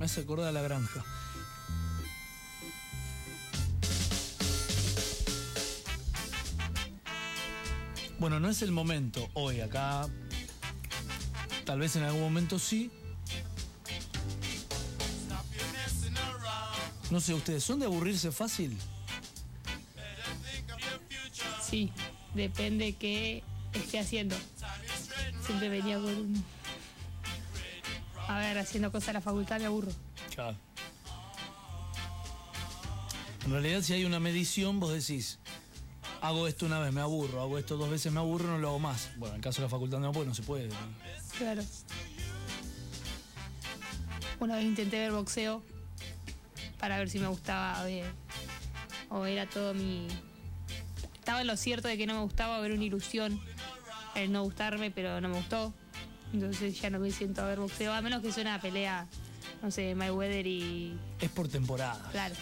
[0.00, 1.04] Me hace acordar la granja.
[8.18, 10.08] Bueno, no es el momento hoy acá.
[11.66, 12.90] Tal vez en algún momento sí.
[17.10, 18.78] No sé, ¿ustedes son de aburrirse fácil?
[21.62, 21.92] Sí,
[22.32, 23.42] depende qué
[23.74, 24.34] esté haciendo.
[25.44, 26.59] Siempre venía con un...
[28.30, 29.90] A ver, haciendo cosas a la facultad me aburro.
[30.32, 30.56] Claro.
[33.44, 35.40] En realidad, si hay una medición, vos decís,
[36.20, 38.78] hago esto una vez, me aburro, hago esto dos veces, me aburro, no lo hago
[38.78, 39.10] más.
[39.16, 40.68] Bueno, en el caso de la facultad no, pues no se puede.
[41.38, 41.64] Claro.
[44.38, 45.64] Una vez intenté ver boxeo
[46.78, 48.12] para ver si me gustaba ver,
[49.08, 50.06] o era todo mi...
[51.14, 53.40] Estaba en lo cierto de que no me gustaba ver una ilusión,
[54.14, 55.74] el no gustarme, pero no me gustó.
[56.32, 59.06] Entonces ya no me siento a ver boxeo, a menos que sea una pelea,
[59.62, 60.96] no sé, Mayweather y...
[61.20, 62.08] Es por temporada.
[62.12, 62.34] Claro.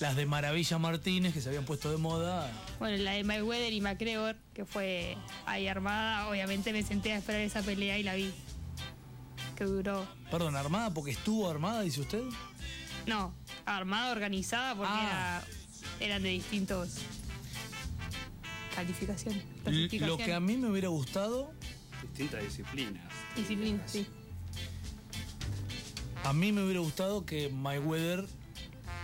[0.00, 2.50] Las de Maravilla Martínez, que se habían puesto de moda.
[2.78, 7.40] Bueno, la de Mayweather y McGregor, que fue ahí armada, obviamente me senté a esperar
[7.40, 8.32] esa pelea y la vi.
[9.56, 10.04] Que duró.
[10.30, 12.22] Perdón, ¿armada porque estuvo armada, dice usted?
[13.06, 13.32] No,
[13.66, 15.42] armada, organizada, porque Ah.
[16.00, 16.96] era- eran de distintos
[18.74, 19.42] calificaciones.
[20.00, 21.52] Lo que a mí me hubiera gustado,
[22.14, 23.02] Distintas disciplinas.
[23.36, 24.06] disciplinas, sí.
[26.24, 28.24] a mí me hubiera gustado que Mayweather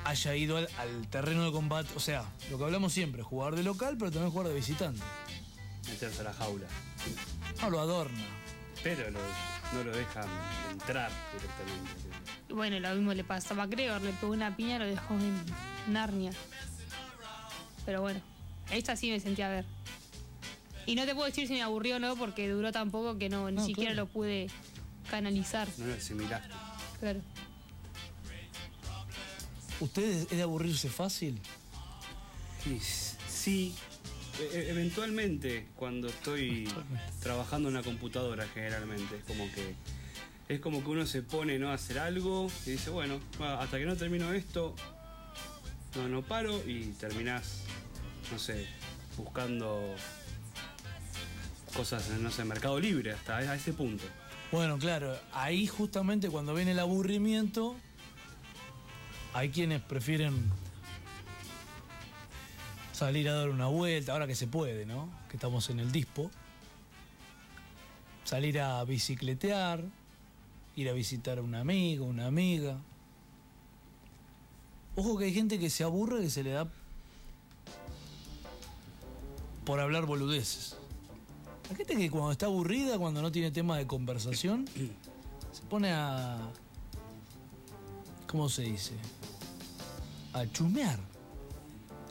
[0.04, 1.88] haya ido al, al terreno de combate.
[1.96, 5.02] O sea, lo que hablamos siempre, jugar de local, pero también jugar de visitante.
[5.88, 6.66] Meterse a la jaula.
[7.60, 8.24] No lo adorna.
[8.82, 9.18] Pero lo-
[9.74, 10.24] no lo dejan
[10.72, 11.90] entrar directamente.
[12.48, 15.44] Bueno, lo mismo le pasó a McGregor, le pegó una piña y lo dejó en
[15.92, 16.32] Narnia.
[17.84, 18.20] Pero bueno,
[18.70, 19.64] esta sí me sentí a ver.
[20.86, 23.28] Y no te puedo decir si me aburrió o no, porque duró tan poco que
[23.28, 24.06] no, ni No, siquiera claro.
[24.06, 24.48] lo pude
[25.10, 25.68] canalizar.
[25.78, 26.48] No lo asimilaste.
[27.00, 27.20] Claro.
[29.80, 31.40] ¿Ustedes es de aburrirse fácil?
[33.28, 33.74] Sí,
[34.38, 36.68] e- e- eventualmente cuando estoy
[37.22, 39.74] trabajando en una computadora generalmente, es como que
[40.48, 41.70] es como que uno se pone ¿no?
[41.70, 43.20] a hacer algo y dice, bueno,
[43.58, 44.74] hasta que no termino esto,
[45.94, 47.60] no, no paro y terminás,
[48.32, 48.66] no sé,
[49.16, 49.94] buscando
[51.70, 54.04] cosas en, no sé, Mercado Libre, hasta a ese punto.
[54.52, 57.76] Bueno, claro, ahí justamente cuando viene el aburrimiento,
[59.32, 60.50] hay quienes prefieren
[62.92, 65.08] salir a dar una vuelta, ahora que se puede, ¿no?
[65.28, 66.30] Que estamos en el dispo.
[68.24, 69.82] Salir a bicicletear,
[70.76, 72.76] ir a visitar a un amigo, una amiga.
[74.96, 76.68] Ojo que hay gente que se aburre, que se le da
[79.64, 80.76] por hablar boludeces.
[81.70, 84.66] Hay gente que cuando está aburrida, cuando no tiene tema de conversación,
[85.52, 86.50] se pone a.
[88.26, 88.94] ¿Cómo se dice?
[90.32, 90.98] A chusmear.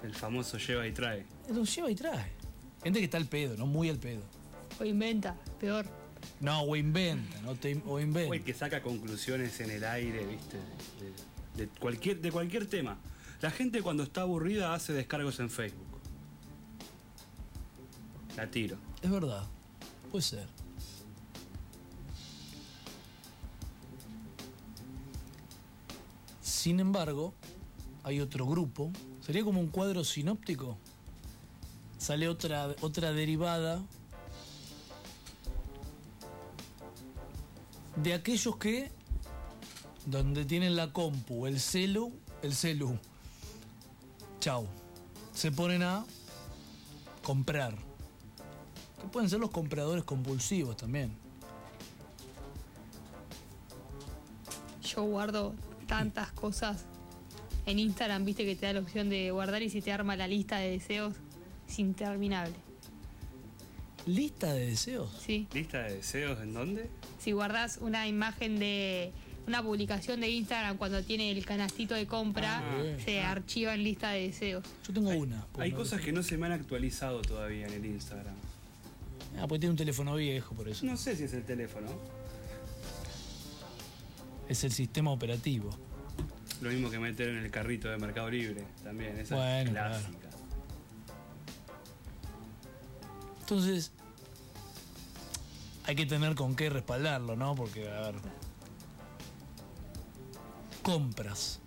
[0.02, 1.26] El famoso lleva y trae.
[1.54, 2.32] Lo lleva y trae.
[2.84, 4.22] Gente que está al pedo, no muy al pedo.
[4.80, 5.86] O inventa, peor.
[6.40, 8.32] No, o inventa, no te, o inventa.
[8.32, 10.58] O el que saca conclusiones en el aire, ¿viste?
[11.58, 12.98] De, de cualquier, de cualquier tema.
[13.42, 15.89] La gente cuando está aburrida hace descargos en Facebook.
[18.40, 18.78] La tiro.
[19.02, 19.44] Es verdad,
[20.10, 20.48] puede ser.
[26.40, 27.34] Sin embargo,
[28.02, 28.94] hay otro grupo.
[29.20, 30.78] Sería como un cuadro sinóptico.
[31.98, 33.82] Sale otra, otra derivada
[37.98, 38.90] de aquellos que,
[40.06, 42.98] donde tienen la compu, el celu, el celu,
[44.40, 44.66] chau,
[45.34, 46.06] se ponen a
[47.22, 47.89] comprar.
[49.02, 51.12] Que pueden ser los compradores compulsivos también.
[54.84, 55.56] Yo guardo
[55.88, 56.86] tantas cosas.
[57.66, 60.28] En Instagram, viste que te da la opción de guardar y si te arma la
[60.28, 61.14] lista de deseos,
[61.68, 62.56] es interminable.
[64.08, 65.12] Lista de deseos.
[65.24, 65.48] Sí.
[65.54, 66.90] ¿Lista de deseos en dónde?
[67.20, 69.12] Si guardas una imagen de
[69.46, 74.12] una publicación de Instagram cuando tiene el canastito de compra, Ah, se archiva en lista
[74.12, 74.64] de deseos.
[74.88, 75.46] Yo tengo una.
[75.60, 78.36] Hay cosas que no se me han actualizado todavía en el Instagram.
[79.38, 80.86] Ah, porque tiene un teléfono viejo, por eso.
[80.86, 81.88] No sé si es el teléfono.
[84.48, 85.70] Es el sistema operativo.
[86.62, 88.66] Lo mismo que meter en el carrito de Mercado Libre.
[88.84, 90.30] También, esa Bueno, clásica.
[93.42, 93.92] Entonces,
[95.86, 97.56] hay que tener con qué respaldarlo, ¿no?
[97.56, 98.16] Porque, a ver.
[100.84, 101.60] Compras.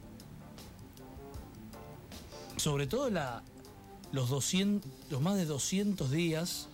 [2.56, 3.42] Sobre todo la,
[4.12, 6.68] los, 200, los más de 200 días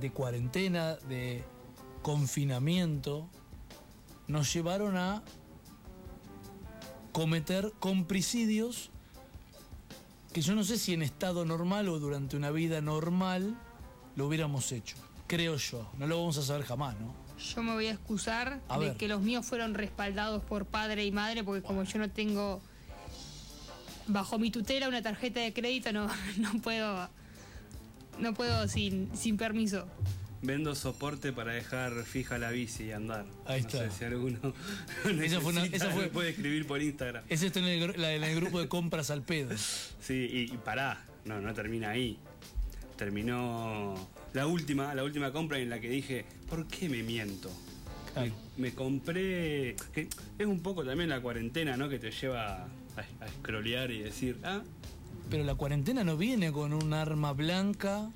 [0.00, 1.44] de cuarentena, de
[2.02, 3.28] confinamiento,
[4.28, 5.22] nos llevaron a
[7.12, 8.90] cometer compricidios
[10.32, 13.56] que yo no sé si en estado normal o durante una vida normal
[14.16, 14.96] lo hubiéramos hecho.
[15.26, 15.90] Creo yo.
[15.98, 17.14] No lo vamos a saber jamás, ¿no?
[17.38, 18.96] Yo me voy a excusar A de ver.
[18.96, 22.60] que los míos fueron respaldados por padre y madre, porque como yo no tengo
[24.06, 26.06] bajo mi tutela una tarjeta de crédito, no,
[26.38, 27.08] no puedo,
[28.18, 29.86] no puedo sin, sin permiso.
[30.42, 33.24] Vendo soporte para dejar fija la bici y andar.
[33.46, 33.90] Ahí no está.
[33.90, 34.38] sé si alguno
[35.22, 37.24] Esa fue una- necesita, esa fue- puede escribir por Instagram.
[37.28, 39.56] Es esto en el, gru- la- en el grupo de compras al pedo.
[39.56, 42.18] Sí, y, y pará, no, no termina ahí.
[42.96, 43.94] Terminó
[44.32, 47.50] la última, la última compra en la que dije, ¿por qué me miento?
[48.14, 48.32] Claro.
[48.56, 49.76] Me, me compré.
[49.92, 50.08] que
[50.38, 51.88] es un poco también la cuarentena, ¿no?
[51.88, 52.64] Que te lleva a,
[53.20, 54.62] a scrollear y decir, ah,
[55.30, 58.10] Pero la cuarentena no viene con un arma blanca.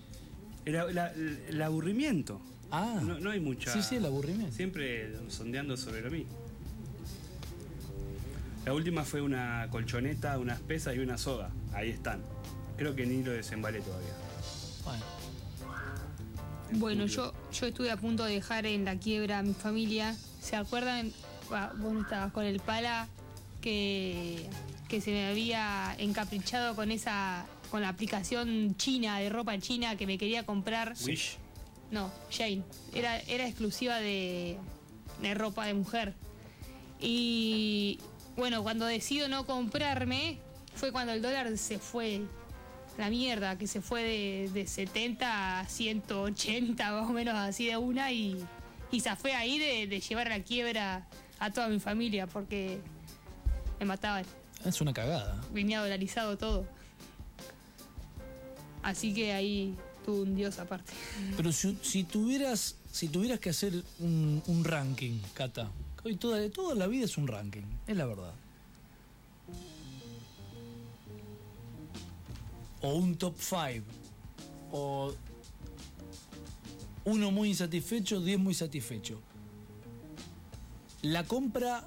[0.65, 2.41] el, la- el aburrimiento.
[2.71, 3.01] Ah.
[3.03, 3.73] No, no hay mucha.
[3.73, 4.55] Sí, sí, el aburrimiento.
[4.55, 6.33] Siempre sondeando sobre lo mismo.
[8.65, 11.51] La última fue una colchoneta, unas pesas y una soga.
[11.73, 12.21] Ahí están.
[12.77, 14.13] Creo que ni lo desembalé todavía.
[14.85, 15.05] Bueno,
[16.73, 20.15] Bueno, yo, yo estuve a punto de dejar en la quiebra a mi familia.
[20.41, 21.11] ¿Se acuerdan?
[21.51, 23.09] Bah, vos no estabas con el pala
[23.61, 24.47] que,
[24.91, 30.05] que se me había encaprichado con esa con la aplicación china de ropa china que
[30.07, 30.95] me quería comprar.
[31.07, 31.37] Wish.
[31.93, 32.65] No, Jane.
[32.93, 34.59] Era, era exclusiva de,
[35.23, 36.15] de ropa de mujer.
[36.99, 38.01] Y
[38.37, 40.39] bueno, cuando decido no comprarme,
[40.75, 42.23] fue cuando el dólar se fue.
[42.99, 47.77] La mierda, que se fue de, de 70 a 180, más o menos así de
[47.77, 48.45] una, y,
[48.91, 51.07] y zafé ahí de, de llevar a la quiebra
[51.39, 52.81] a toda mi familia, porque
[53.79, 54.27] me mataban.
[54.65, 55.41] Es una cagada.
[55.53, 56.67] Venía dolarizado todo.
[58.83, 60.93] Así que ahí tuve un dios aparte.
[61.37, 65.71] Pero si, si tuvieras si tuvieras que hacer un, un ranking, Cata,
[66.05, 68.35] hoy toda, toda la vida es un ranking, es la verdad.
[72.83, 73.85] O un top 5.
[74.73, 75.15] O
[77.05, 79.21] uno muy insatisfecho, 10 muy satisfecho.
[81.03, 81.87] La compra,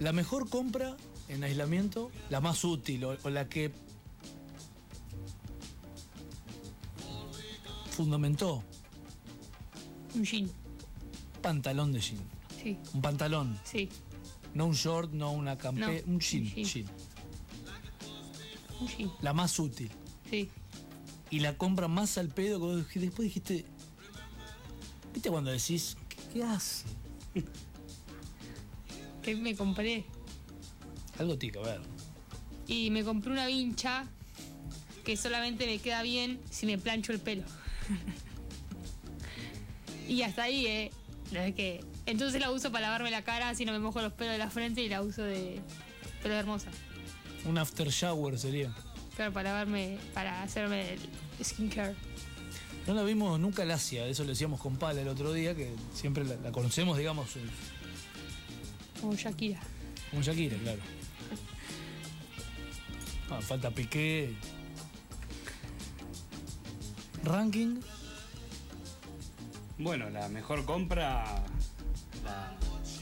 [0.00, 0.96] la mejor compra
[1.28, 3.70] en aislamiento, la más útil o, o la que
[7.90, 8.62] fundamentó
[10.14, 10.50] Un jean.
[11.42, 12.20] pantalón de jean.
[12.62, 13.88] Sí, Un pantalón, sí.
[14.54, 16.64] no un short, no una campe, No, un jean, un jean.
[16.64, 16.86] jean.
[18.80, 19.12] Un jean.
[19.22, 19.90] La más útil.
[20.30, 20.48] Sí.
[21.30, 23.64] Y la compra más al pedo que después dijiste.
[25.14, 26.84] ¿Viste cuando decís, ¿qué, qué hace?
[29.22, 30.04] Que me compré.
[31.18, 31.80] Algo tiene que ver.
[32.66, 34.06] Y me compré una vincha
[35.04, 37.44] que solamente me queda bien si me plancho el pelo.
[40.08, 40.90] y hasta ahí, ¿eh?
[41.32, 41.84] No es que...
[42.06, 44.50] Entonces la uso para lavarme la cara, así no me mojo los pelos de la
[44.50, 45.60] frente y la uso de
[46.22, 46.70] pelo hermosa.
[47.44, 48.74] Un after shower sería.
[49.16, 51.94] Claro, para lavarme, para hacerme el skincare.
[52.86, 55.70] No la vimos nunca el Asia, eso lo decíamos con Pala el otro día, que
[55.94, 57.36] siempre la, la conocemos, digamos,
[59.00, 59.60] Como Shakira.
[60.10, 60.80] como Shakira, claro.
[63.30, 64.34] Ah, falta Piqué.
[67.22, 67.80] Ranking,
[69.78, 71.24] Bueno, la mejor compra.
[72.24, 72.52] La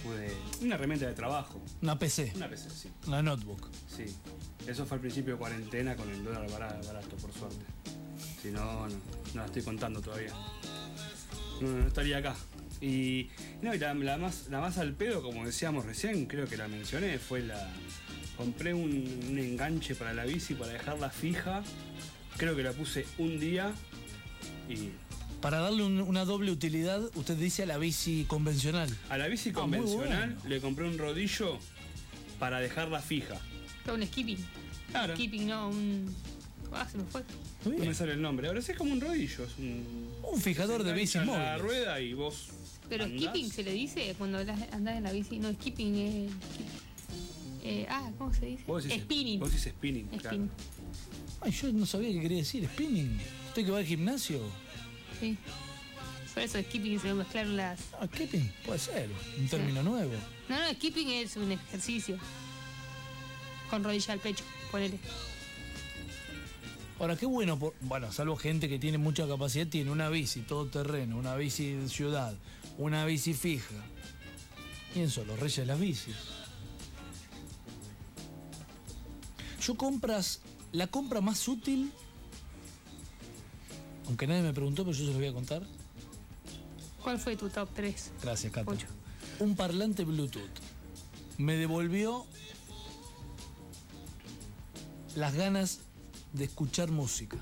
[0.03, 0.37] pude.
[0.61, 1.61] Una herramienta de trabajo.
[1.83, 2.91] una PC, Una PC, sí.
[3.07, 3.69] una notebook.
[3.97, 4.05] Sí.
[4.67, 7.65] Eso fue al principio de cuarentena con el dólar bara- barato, por suerte.
[8.43, 10.33] Si no, no, no la estoy contando todavía.
[11.61, 12.37] No, no estaría acá.
[12.81, 13.29] Y,
[13.63, 16.69] no, y la, la más, la más al pedo, como decíamos recién, creo que la
[16.69, 17.69] mencioné, fue la.
[18.37, 18.91] Compré un,
[19.29, 21.63] un enganche para la bici para dejarla fija.
[22.37, 23.73] Creo que la puse un día
[24.69, 24.91] y
[25.41, 28.89] Para darle un- una doble utilidad, usted dice a la bici convencional.
[29.09, 30.49] a la bici Ah, convencional bueno.
[30.49, 31.59] le compré un rodillo
[32.39, 33.41] para dejarla fija.
[33.93, 34.39] Un skipping.
[34.93, 35.15] Claro.
[35.15, 36.15] Skipping, no, un...
[36.73, 37.23] Ah, se me fue.
[37.65, 38.47] No me sale el nombre.
[38.49, 39.45] Ahora sí es como un rodillo.
[39.45, 42.51] Es un, Un fijador de en la rueda y vos.
[42.89, 43.21] Pero andás.
[43.21, 45.39] skipping se le dice cuando andás en la bici.
[45.39, 46.33] No, skipping es...
[47.63, 48.65] Eh, ah, ¿cómo se dice?
[48.67, 49.41] Vos decís, Spinning.
[49.41, 50.49] Vos decís spinning, claro.
[51.41, 53.21] Ay, yo no sabía qué quería decir, spinning.
[53.49, 54.41] ¿Usted que va al gimnasio?
[55.21, 55.37] sí.
[56.35, 57.81] Por eso skipping se me mezclaron las...
[58.01, 59.09] Ah, skipping, puede ser,
[59.41, 60.13] un término nuevo.
[60.49, 62.17] No, no, skipping es un ejercicio.
[63.69, 64.99] Con rodilla al pecho, ponele.
[67.01, 70.67] Ahora, qué bueno, por, bueno, salvo gente que tiene mucha capacidad, tiene una bici todo
[70.67, 72.35] terreno, una bici de ciudad,
[72.79, 73.75] una bici fija.
[74.95, 76.17] ¿Quién son los reyes de las bicis?
[79.61, 80.41] Yo compras,
[80.73, 81.93] la compra más útil,
[84.07, 85.63] aunque nadie me preguntó, pero yo se lo voy a contar.
[87.03, 88.13] ¿Cuál fue tu top 3?
[88.23, 88.71] Gracias, Cata.
[88.71, 88.87] Ocho.
[89.41, 90.43] Un parlante Bluetooth.
[91.37, 92.27] me devolvió
[95.15, 95.81] las ganas
[96.33, 97.37] de escuchar música.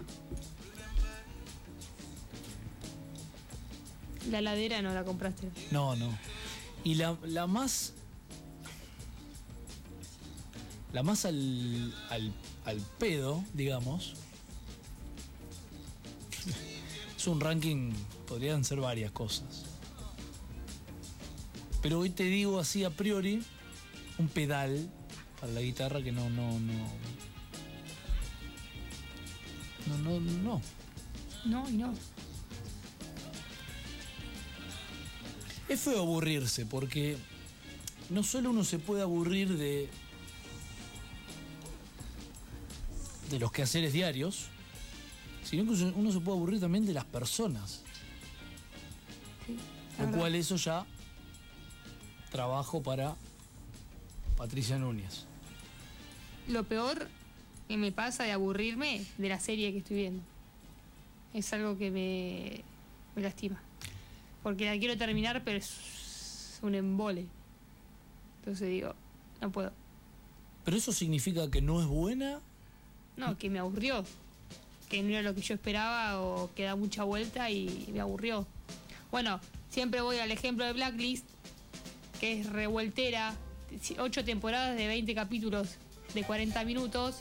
[4.30, 5.49] La ladera no la compraste.
[5.71, 6.16] No, no.
[6.85, 7.92] Y la, la más.
[10.92, 12.33] La más al, al,
[12.64, 14.14] al pedo, digamos.
[17.16, 17.92] Es un ranking,
[18.28, 19.64] podrían ser varias cosas.
[21.83, 23.42] Pero hoy te digo así a priori,
[24.18, 24.88] un pedal
[25.40, 26.87] para la guitarra que no, no, no.
[29.87, 30.62] No, no, no.
[31.45, 31.95] No, y no.
[35.87, 37.16] Feo aburrirse porque
[38.11, 39.88] no solo uno se puede aburrir de
[43.31, 44.47] de los quehaceres diarios,
[45.45, 47.83] sino que uno se puede aburrir también de las personas.
[49.47, 49.57] Sí,
[50.00, 50.85] Lo cual eso ya
[52.31, 53.14] trabajo para
[54.37, 55.26] Patricia Núñez.
[56.49, 57.09] Lo peor
[57.69, 60.23] que me pasa de aburrirme de la serie que estoy viendo.
[61.33, 62.62] Es algo que me,
[63.14, 63.61] me lastima.
[64.47, 67.26] Porque la quiero terminar, pero es un embole.
[68.38, 68.95] Entonces digo,
[69.41, 69.73] no puedo.
[70.65, 72.38] Pero eso significa que no es buena.
[73.17, 74.05] No, que me aburrió.
[74.88, 78.47] Que no era lo que yo esperaba o que da mucha vuelta y me aburrió.
[79.11, 81.26] Bueno, siempre voy al ejemplo de Blacklist,
[82.21, 83.35] que es revueltera,
[83.99, 85.75] ocho temporadas de 20 capítulos
[86.15, 87.17] de 40 minutos,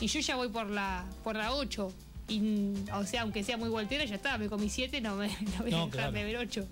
[0.00, 1.92] y yo ya voy por la por la 8.
[2.30, 5.34] Y, o sea, aunque sea muy voltera, ya está, me comí 7, no me no
[5.62, 6.12] voy a No, dejar claro.
[6.12, 6.66] de ver 8.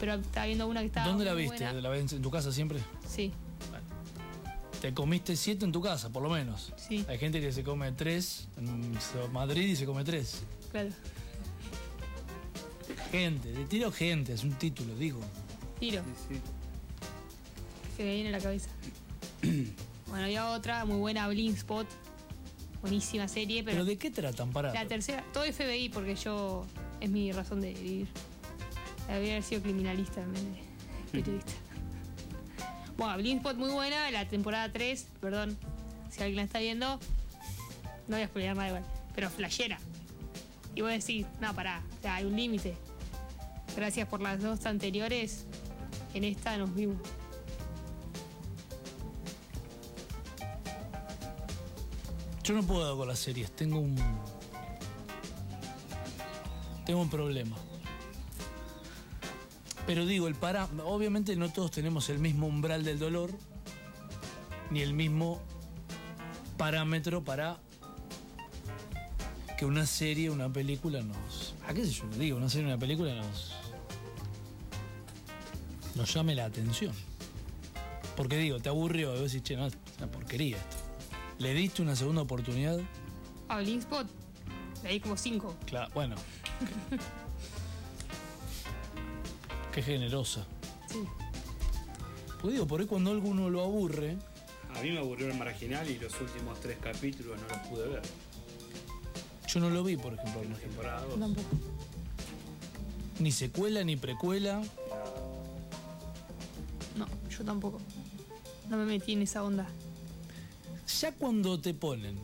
[0.00, 1.08] Pero estaba viendo una que estaba.
[1.08, 1.64] ¿Dónde la viste?
[1.64, 1.80] buena.
[1.80, 2.78] ¿La ves en tu casa siempre?
[3.08, 3.32] Sí,
[4.80, 6.72] Te comiste siete en tu casa, por lo menos.
[6.76, 8.96] sí, Hay gente que se come tres en
[9.32, 10.42] Madrid y se come tres.
[10.70, 10.90] claro.
[13.10, 15.20] Gente, de tiro gente, es un título, digo.
[15.78, 16.02] Tiro.
[16.28, 16.40] Sí, sí.
[17.96, 18.68] se me viene a la cabeza.
[20.08, 21.86] bueno, había otra muy buena, Blink Spot.
[22.84, 24.52] Buenísima serie, pero, ¿Pero de qué tratan?
[24.52, 24.70] Para.
[24.74, 26.66] la tercera, todo FBI porque yo
[27.00, 28.08] es mi razón de vivir.
[29.08, 31.52] Debería haber sido criminalista en vez de periodista.
[32.98, 35.56] bueno, Blink Spot muy buena, la temporada 3, perdón,
[36.10, 37.00] si alguien la está viendo,
[38.06, 39.78] no voy a spoilear nada igual, pero flashera.
[40.74, 42.76] Y voy a decir, no, pará, o sea, hay un límite.
[43.74, 45.46] Gracias por las dos anteriores,
[46.12, 46.98] en esta nos vimos.
[52.44, 53.96] Yo no puedo con las series, tengo un.
[56.84, 57.56] Tengo un problema.
[59.86, 60.66] Pero digo, el para.
[60.84, 63.30] Obviamente no todos tenemos el mismo umbral del dolor,
[64.70, 65.40] ni el mismo
[66.58, 67.56] parámetro para
[69.56, 71.54] que una serie, una película nos.
[71.66, 72.04] ¿A qué sé yo?
[72.18, 73.54] Digo, una serie, una película nos.
[75.94, 76.92] nos llame la atención.
[78.18, 80.83] Porque digo, te aburrió, y vos decís, che, no, es una porquería esto.
[81.38, 82.78] ¿Le diste una segunda oportunidad?
[83.48, 84.06] Ah, Blink Spot,
[84.82, 85.54] le di como 5.
[85.66, 86.16] Claro, bueno.
[89.72, 90.46] Qué generosa.
[90.88, 91.02] Sí.
[92.40, 94.16] Pues digo, por ahí cuando alguno lo aburre,
[94.76, 98.02] A mí me aburrió el marginal y los últimos tres capítulos no los pude ver.
[99.48, 100.42] yo no lo vi, por ejemplo.
[100.42, 101.20] En la temporada 2.
[101.20, 101.48] Tampoco.
[103.20, 104.60] Ni secuela ni precuela.
[106.96, 107.80] No, yo tampoco.
[108.68, 109.66] No me metí en esa onda.
[111.00, 112.18] Ya cuando te ponen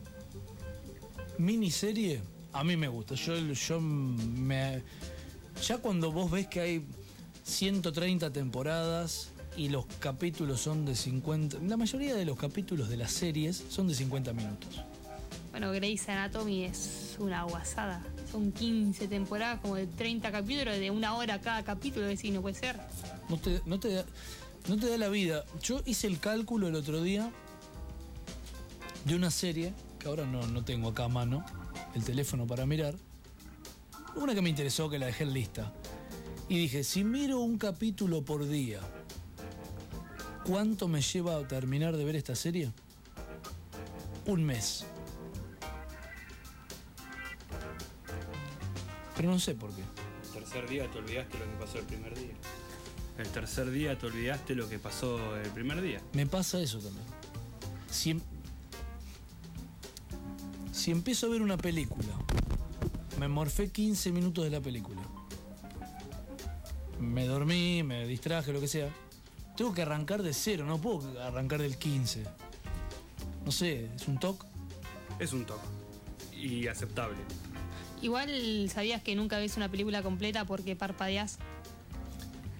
[1.40, 2.20] miniserie,
[2.52, 3.14] a mí me gusta.
[3.14, 4.82] Yo, yo me.
[5.66, 6.84] Ya cuando vos ves que hay
[7.44, 11.58] 130 temporadas y los capítulos son de 50.
[11.66, 14.82] La mayoría de los capítulos de las series son de 50 minutos.
[15.50, 18.04] Bueno, Grey's Anatomy es una guasada.
[18.30, 22.06] Son 15 temporadas, como de 30 capítulos, de una hora cada capítulo.
[22.06, 22.78] Es decir, no puede ser.
[23.28, 24.04] No te, no, te da,
[24.68, 25.44] no te da la vida.
[25.62, 27.32] Yo hice el cálculo el otro día
[29.04, 31.44] de una serie, que ahora no, no tengo acá a mano,
[31.94, 32.94] el teléfono para mirar.
[34.16, 35.72] Una que me interesó, que la dejé en lista.
[36.48, 38.80] Y dije, si miro un capítulo por día,
[40.44, 42.72] ¿cuánto me lleva a terminar de ver esta serie?
[44.26, 44.84] Un mes.
[49.16, 49.82] Pero no sé por qué.
[50.34, 52.34] El tercer día te olvidaste lo que pasó el primer día.
[53.18, 56.00] El tercer día te olvidaste lo que pasó el primer día.
[56.14, 57.04] Me pasa eso también.
[57.90, 58.20] Si,
[60.72, 62.08] si empiezo a ver una película,
[63.18, 65.00] me morfé 15 minutos de la película.
[66.98, 68.88] Me dormí, me distraje, lo que sea.
[69.56, 72.24] Tengo que arrancar de cero, no puedo arrancar del 15.
[73.44, 74.46] No sé, es un toque.
[75.18, 75.66] Es un toque.
[76.36, 77.16] Y aceptable.
[78.02, 81.38] Igual sabías que nunca ves una película completa porque parpadeás.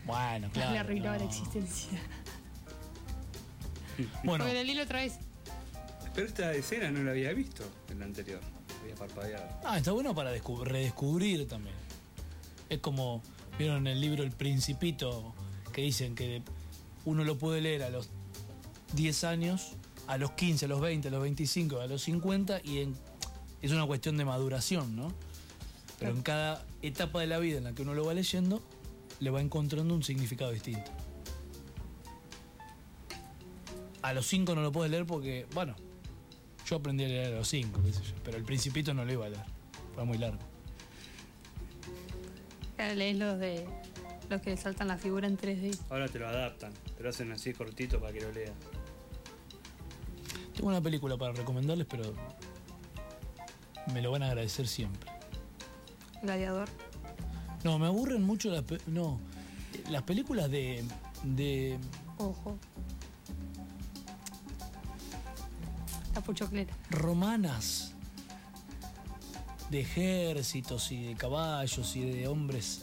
[0.06, 0.80] Bueno, Le claro.
[0.80, 1.30] arruinaba la no.
[1.30, 1.98] existencia.
[4.24, 5.18] Bueno, Porque la leí otra vez.
[6.14, 8.40] Pero esta escena no la había visto en la anterior.
[8.82, 9.46] Había parpadeado.
[9.64, 11.74] ah, está bueno para descu- redescubrir también.
[12.68, 13.22] Es como,
[13.58, 15.34] vieron en el libro El Principito,
[15.72, 16.42] que dicen que
[17.04, 18.08] uno lo puede leer a los
[18.94, 19.72] 10 años,
[20.06, 22.88] a los 15, a los 20, a los 25, a los 50, y
[23.62, 25.12] es una cuestión de maduración, ¿no?
[25.98, 28.62] Pero en cada etapa de la vida en la que uno lo va leyendo,
[29.20, 30.90] le va encontrando un significado distinto.
[34.02, 35.76] A los 5 no lo puedes leer porque, bueno,
[36.70, 39.12] yo aprendí a leer a los 5, qué sé yo, pero el Principito no lo
[39.12, 39.44] iba a leer,
[39.92, 40.38] fue muy largo.
[42.78, 43.66] Ahora lees los de
[44.30, 45.76] los que saltan la figura en 3D.
[45.90, 48.52] Ahora te lo adaptan, te lo hacen así cortito para que lo leas.
[50.54, 52.14] Tengo una película para recomendarles, pero
[53.92, 55.10] me lo van a agradecer siempre.
[56.22, 56.68] Gladiador.
[57.64, 59.18] No, me aburren mucho las, no,
[59.90, 60.84] las películas de,
[61.24, 61.78] de
[62.18, 62.56] Ojo.
[66.30, 66.74] La puchoclera.
[66.90, 67.92] romanas,
[69.70, 72.82] de ejércitos y de caballos y de hombres.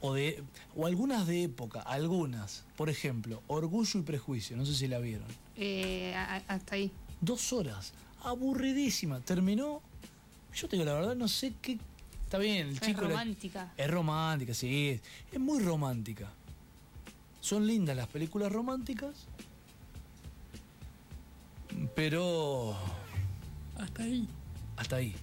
[0.00, 0.42] O, de,
[0.76, 2.64] o algunas de época, algunas.
[2.76, 5.26] Por ejemplo, Orgullo y Prejuicio, no sé si la vieron.
[5.56, 6.90] Eh, a- hasta ahí.
[7.20, 9.20] Dos horas, aburridísima.
[9.20, 9.80] Terminó,
[10.54, 11.78] yo te digo la verdad, no sé qué...
[12.24, 13.02] Está bien, el Es chico...
[13.02, 13.72] la- romántica.
[13.76, 15.00] Es romántica, sí, es,
[15.32, 16.30] es muy romántica.
[17.40, 19.14] Son lindas las películas románticas,
[21.94, 22.76] pero
[23.78, 24.28] Hasta ahí.
[24.76, 25.14] hasta ahí.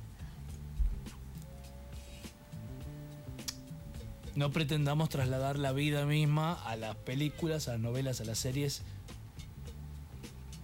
[4.35, 8.81] No pretendamos trasladar la vida misma a las películas, a las novelas, a las series.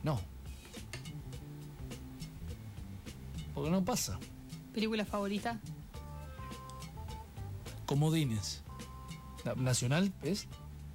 [0.04, 0.20] No.
[3.54, 4.18] Porque no pasa.
[4.74, 5.60] ¿Película favorita?
[7.86, 8.64] Comodines.
[9.46, 10.48] Na- ¿Nacional es?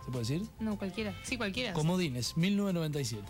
[0.04, 0.42] ¿Se puede decir?
[0.58, 1.14] No, cualquiera.
[1.22, 1.72] Sí, cualquiera.
[1.74, 3.22] Comodines, 1997.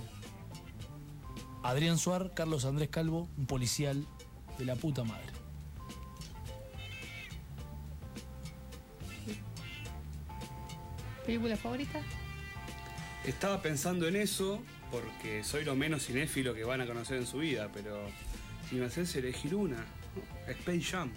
[1.65, 4.07] Adrián Suar, Carlos Andrés Calvo, un policial
[4.59, 5.33] de la puta madre.
[11.25, 12.03] ¿Película favorita?
[13.25, 17.39] Estaba pensando en eso porque soy lo menos cinéfilo que van a conocer en su
[17.39, 17.97] vida, pero
[18.69, 19.87] si me haces elegir una.
[20.47, 21.11] Space Jam.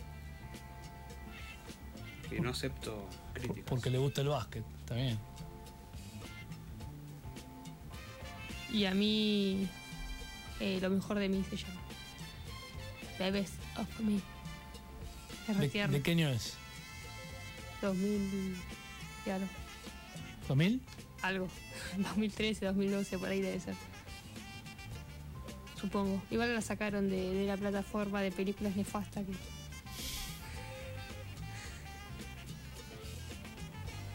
[2.30, 3.66] Que no acepto críticas.
[3.68, 5.20] Porque le gusta el básquet, bien.
[8.72, 9.68] Y a mí,
[10.60, 11.82] eh, lo mejor de mí se llama.
[13.18, 14.18] The best of me.
[15.48, 15.94] Es re ¿De, tierno.
[15.94, 16.56] de qué año es?
[17.82, 18.56] 2000
[19.26, 19.48] y algo.
[20.50, 20.80] ¿2000?
[21.22, 21.48] Algo.
[21.98, 23.76] 2013, 2012, por ahí debe ser.
[25.80, 26.22] Supongo.
[26.32, 29.32] Igual la sacaron de, de la plataforma de películas nefasta que.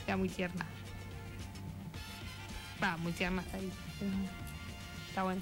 [0.07, 0.67] Era muy tierna.
[2.83, 3.71] Va, muy tierna hasta ahí.
[3.99, 4.11] pero
[5.09, 5.41] Está bueno.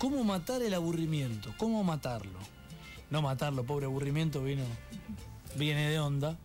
[0.00, 1.52] ¿Cómo matar el aburrimiento?
[1.58, 2.38] ¿Cómo matarlo?
[3.10, 4.64] No matarlo, pobre aburrimiento, vino.
[5.56, 6.38] Viene de onda.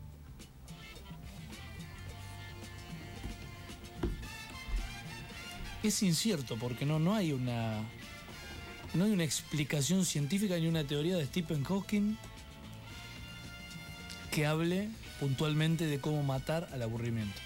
[5.83, 7.81] Es incierto porque no, no hay una.
[8.93, 12.17] No hay una explicación científica ni una teoría de Stephen Hawking
[14.31, 14.89] que hable
[15.21, 17.39] puntualmente de cómo matar al aburrimiento.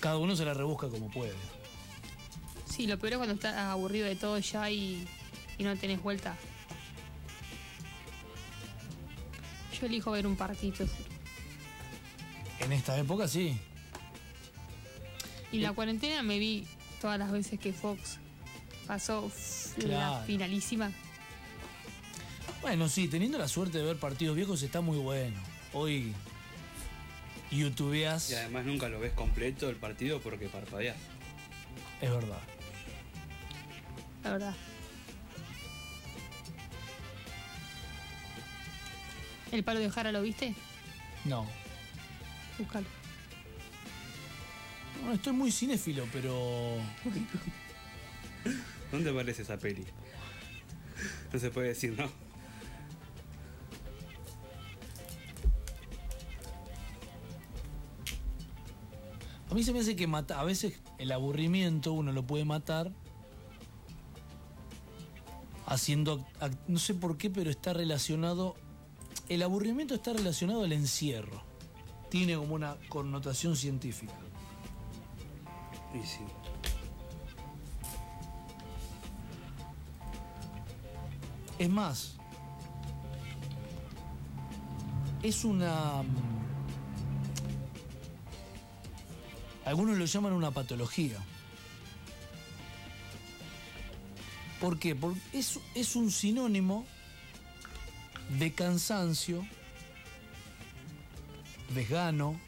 [0.00, 1.59] Cada uno se la rebusca como puede.
[2.80, 5.06] Sí, lo peor es cuando estás aburrido de todo ya y,
[5.58, 6.34] y no tenés vuelta.
[9.78, 10.86] Yo elijo ver un partido.
[12.60, 13.60] En esta época sí.
[15.52, 16.66] Y la cuarentena me vi
[17.02, 18.16] todas las veces que Fox
[18.86, 20.90] pasó uf, la finalísima.
[22.62, 25.36] Bueno, sí, teniendo la suerte de ver partidos viejos está muy bueno.
[25.74, 26.14] Hoy
[27.50, 30.96] youtubeas, Y además nunca lo ves completo el partido porque parpadeas.
[32.00, 32.38] es verdad.
[34.24, 34.54] La verdad.
[39.52, 40.54] ¿El palo de Jara lo viste?
[41.24, 41.46] No.
[42.58, 42.86] Búscalo.
[45.04, 46.76] No, estoy muy cinéfilo, pero
[48.92, 49.84] ¿Dónde aparece esa peli?
[51.32, 52.10] No se puede decir, ¿no?
[59.50, 62.92] a mí se me hace que mata, a veces el aburrimiento uno lo puede matar
[65.70, 68.56] haciendo, ac- no sé por qué, pero está relacionado,
[69.28, 71.42] el aburrimiento está relacionado al encierro.
[72.10, 74.12] Tiene como una connotación científica.
[75.94, 76.20] Y sí.
[81.58, 82.16] Es más,
[85.22, 86.02] es una...
[89.64, 91.18] Algunos lo llaman una patología.
[94.60, 94.94] ¿Por qué?
[94.94, 96.86] Porque es, es un sinónimo
[98.38, 99.46] de cansancio,
[101.74, 102.38] desgano,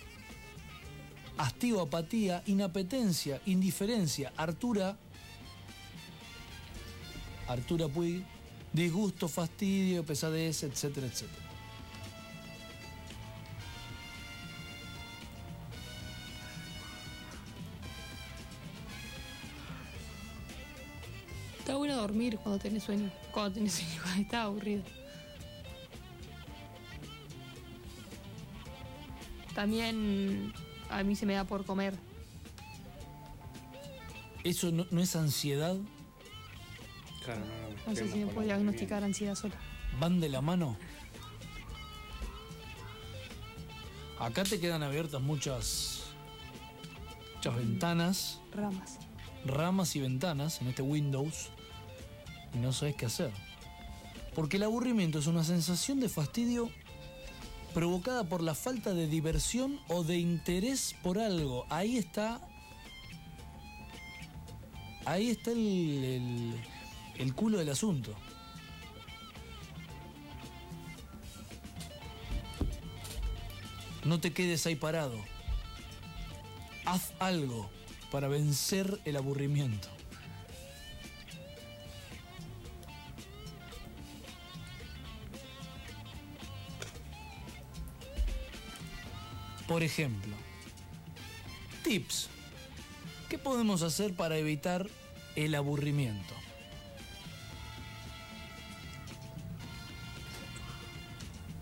[1.39, 4.99] hastío, apatía, inapetencia, indiferencia, hartura,
[7.49, 8.23] hartura Puig,
[8.73, 11.42] disgusto, fastidio, pesadez, etcétera, etcétera.
[21.73, 23.11] Está bueno dormir cuando tenés sueño.
[23.31, 24.83] Cuando tenés sueño, cuando estás aburrido.
[29.55, 30.53] También
[30.91, 31.95] a mí se me da por comer.
[34.45, 35.79] ¿Eso no, no es ansiedad?
[37.25, 37.87] Claro, no, no.
[37.87, 39.55] No sé si me puedo diagnosticar ansiedad sola.
[39.99, 40.77] ¿Van de la mano?
[44.19, 46.03] Acá te quedan abiertas muchas,
[47.37, 48.99] muchas ventanas, Ramas.
[49.47, 51.49] ramas y ventanas en este Windows
[52.55, 53.31] y no sabes qué hacer.
[54.35, 56.71] Porque el aburrimiento es una sensación de fastidio
[57.75, 61.67] provocada por la falta de diversión o de interés por algo.
[61.71, 62.41] Ahí está.
[65.05, 66.61] Ahí está el, el,
[67.19, 68.15] el culo del asunto.
[74.05, 75.17] No te quedes ahí parado.
[76.85, 77.71] Haz algo
[78.11, 79.89] para vencer el aburrimiento.
[89.73, 90.37] Por ejemplo,
[91.83, 92.29] tips.
[93.31, 94.87] ¿Qué podemos hacer para evitar
[95.35, 96.35] el aburrimiento?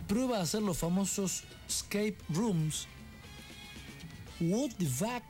[0.09, 2.89] Prueba a hacer los famosos escape rooms.
[4.41, 5.23] What the fuck?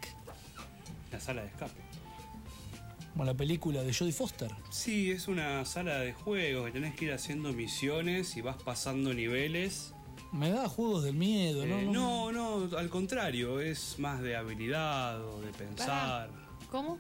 [1.13, 1.83] La sala de escape.
[3.13, 4.51] Como la película de Jodie Foster.
[4.71, 9.13] Sí, es una sala de juegos que tenés que ir haciendo misiones y vas pasando
[9.13, 9.93] niveles.
[10.33, 11.79] Me da juegos del miedo, ¿no?
[11.79, 16.31] Eh, no, no, al contrario, es más de habilidad o de pensar.
[16.71, 16.99] ¿Cómo?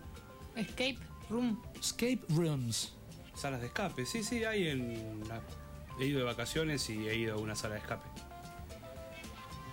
[0.56, 1.60] Escape room.
[1.78, 2.92] Escape rooms.
[3.34, 5.22] Salas de escape, sí, sí, hay en.
[6.00, 8.08] He ido de vacaciones y he ido a una sala de escape.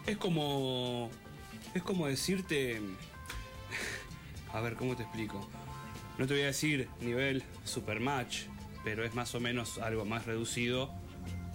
[0.06, 1.10] Es como.
[1.74, 2.80] Es como decirte.
[4.54, 5.46] A ver, ¿cómo te explico?
[6.18, 8.44] No te voy a decir nivel supermatch,
[8.84, 10.94] pero es más o menos algo más reducido.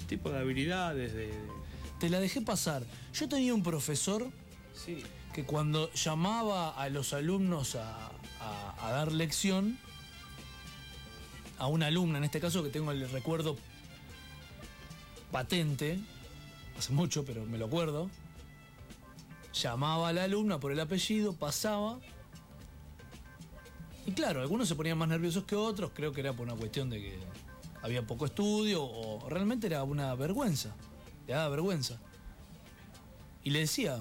[0.08, 1.32] Tipo de habilidades, de.
[2.02, 2.82] Te la dejé pasar.
[3.14, 4.26] Yo tenía un profesor
[4.74, 5.04] Sí.
[5.32, 8.08] que cuando llamaba a los alumnos a,
[8.40, 9.78] a- a dar lección,
[11.58, 13.56] a una alumna en este caso que tengo el recuerdo
[15.30, 16.00] patente,
[16.76, 18.10] hace mucho pero me lo acuerdo,
[19.54, 22.00] llamaba a la alumna por el apellido, pasaba,
[24.06, 26.90] y claro, algunos se ponían más nerviosos que otros, creo que era por una cuestión
[26.90, 27.18] de que
[27.80, 30.74] había poco estudio o realmente era una vergüenza,
[31.26, 31.98] le daba vergüenza.
[33.44, 33.98] Y le decía,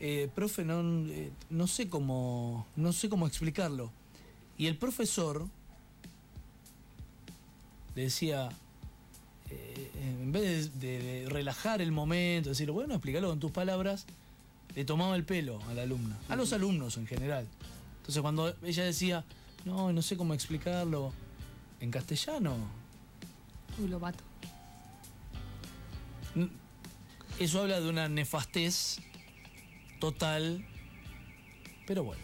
[0.00, 2.66] eh, profe, no, eh, no sé cómo.
[2.76, 3.90] no sé cómo explicarlo.
[4.58, 5.46] Y el profesor
[7.94, 8.48] le decía.
[9.50, 9.90] eh,
[10.22, 14.06] en vez de, relajar el momento, decir, bueno, explícalo con tus palabras,
[14.74, 17.46] le tomaba el pelo a la alumna, a los alumnos en general.
[17.98, 19.24] Entonces cuando ella decía,
[19.64, 21.12] no, no sé cómo explicarlo,
[21.80, 22.56] en castellano,
[23.78, 24.24] Uy, lo mato.
[27.38, 28.98] Eso habla de una nefastez
[30.00, 30.66] total,
[31.86, 32.22] pero bueno.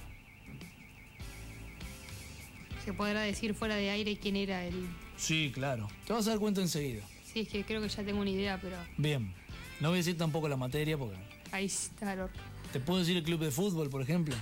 [2.85, 4.88] Se podrá decir fuera de aire quién era el.
[5.16, 5.88] Sí, claro.
[6.07, 7.05] Te vas a dar cuenta enseguida.
[7.33, 9.35] Sí, es que creo que ya tengo una idea, pero Bien.
[9.81, 11.16] No voy a decir tampoco la materia porque...
[11.51, 12.29] ahí está horno.
[12.72, 14.35] ¿Te puedo decir el club de fútbol, por ejemplo?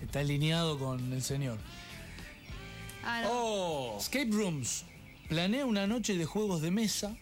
[0.00, 1.58] Está alineado con el señor.
[3.04, 3.28] Ah, no.
[3.30, 3.98] ¡Oh!
[3.98, 4.84] Escape Rooms.
[5.34, 7.16] Planea una noche de juegos de mesa.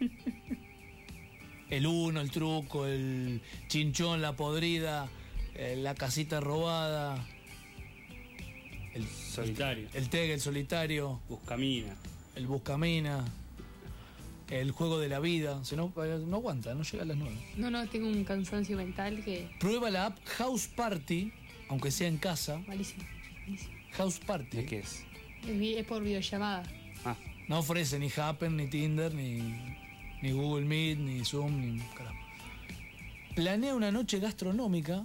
[1.71, 5.09] El uno, el truco, el chinchón, la podrida,
[5.55, 7.27] eh, la casita robada,
[8.93, 9.89] el, Solitario.
[9.95, 11.97] el tag, el solitario, Buscamina.
[12.35, 13.25] el buscamina,
[14.51, 15.65] el juego de la vida.
[15.65, 17.39] Si no, eh, no aguanta, no llega a las nueve.
[17.57, 19.49] no, no, tengo un cansancio mental que.
[19.59, 21.33] Prueba la app House Party,
[21.71, 22.59] aunque sea en casa.
[22.67, 23.05] Malísimo.
[23.47, 23.73] malísimo.
[23.93, 24.59] House Party.
[24.59, 25.03] ¿De qué es?
[25.49, 26.63] Es por videollamada.
[27.53, 29.43] Ah, No ofrece ni Happen, ni Tinder, ni,
[30.23, 32.17] ni Google Meet, ni Zoom, ni carajo.
[33.35, 35.05] Planea una noche gastronómica.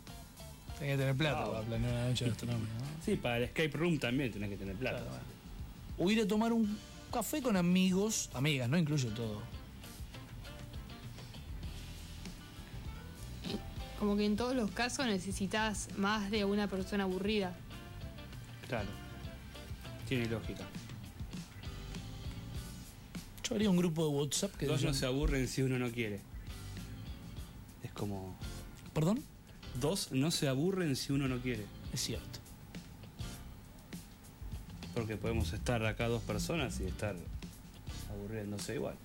[0.80, 1.54] Tenés que tener plata Wow.
[1.54, 2.72] para planear una noche gastronómica.
[2.74, 3.04] ¿no?
[3.04, 4.98] sí, para el escape room también tenés que tener plata.
[5.00, 5.26] Claro, bueno.
[5.98, 6.78] O ir a tomar un
[7.12, 9.42] café con amigos, amigas, no incluye todo.
[14.00, 17.54] Como que en todos los casos necesitas más de una persona aburrida.
[18.70, 18.88] Claro.
[20.08, 20.64] Tiene lógica.
[23.48, 26.20] Yo haría un grupo de WhatsApp que Dos no se aburren si uno no quiere.
[27.82, 28.38] Es como.
[28.94, 29.24] ¿Perdón?
[29.80, 31.64] Dos no se aburren si uno no quiere.
[31.94, 32.40] Es cierto.
[34.94, 37.16] Porque podemos estar acá dos personas y estar
[38.12, 38.96] aburriéndose igual.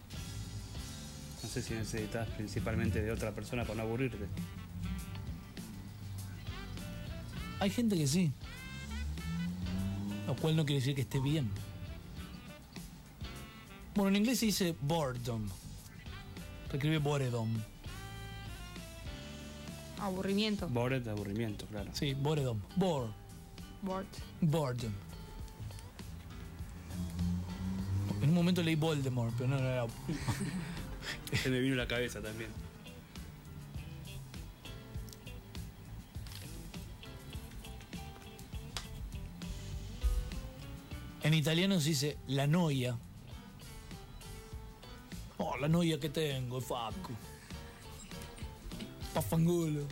[1.43, 4.27] No sé si necesitas principalmente de otra persona para no aburrirte.
[7.61, 8.33] Hay gente que sí.
[10.27, 11.49] Lo cual no quiere decir que esté bien.
[13.95, 15.49] Bueno, en inglés se dice boredom.
[16.71, 17.49] Se escribe boredom.
[19.99, 20.69] Aburrimiento.
[20.69, 21.91] Bored aburrimiento, claro.
[21.93, 22.61] Sí, boredom.
[22.77, 23.13] Bore.
[23.83, 24.07] Bored.
[24.41, 24.93] Boredom.
[28.23, 29.87] En un momento leí Voldemort, pero no no era.
[31.43, 32.51] Se me vino la cabeza también.
[41.23, 42.97] En italiano se dice la noia.
[45.63, 47.15] La noia che tengo, Facu.
[49.13, 49.87] Paffangulo.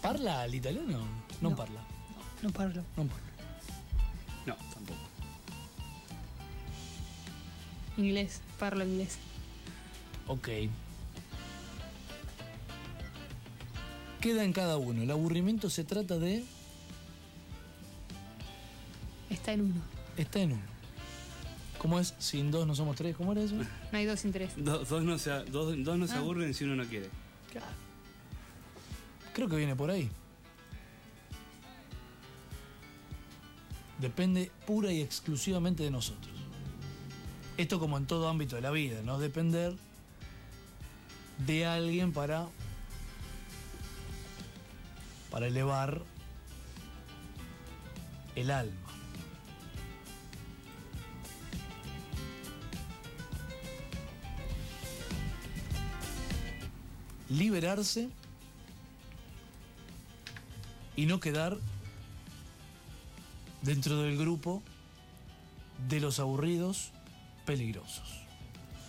[0.00, 0.98] Parla l'italiano?
[1.40, 1.54] Non No.
[1.56, 1.84] parla.
[2.40, 2.84] No parlo.
[2.94, 3.30] Non parla.
[4.44, 5.00] No, tampoco.
[7.96, 8.40] Inglés.
[8.60, 9.18] Parlo inglés.
[10.28, 10.48] Ok.
[14.20, 15.02] Queda en cada uno.
[15.02, 16.44] El aburrimiento se trata de.
[19.30, 19.82] Está en uno.
[20.16, 20.71] Está en uno.
[21.82, 22.14] ¿Cómo es?
[22.18, 23.16] Sin dos no somos tres.
[23.16, 23.56] ¿Cómo era eso?
[23.56, 23.66] No
[23.98, 24.52] hay dos sin tres.
[24.56, 26.18] Do- dos no se, dos no se Ah.
[26.18, 27.10] aburren si uno no quiere.
[29.34, 30.08] Creo que viene por ahí.
[33.98, 36.32] Depende pura y exclusivamente de nosotros.
[37.56, 39.74] Esto como en todo ámbito de la vida, no depender
[41.46, 42.46] de alguien para
[45.30, 46.02] para elevar
[48.36, 48.76] el alma.
[57.32, 58.10] Liberarse
[60.96, 61.56] y no quedar
[63.62, 64.62] dentro del grupo
[65.88, 66.92] de los aburridos
[67.46, 68.21] peligrosos.